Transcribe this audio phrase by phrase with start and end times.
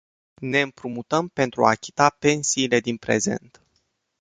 [0.41, 3.61] Ne împrumutăm pentru a achita pensiile din prezent.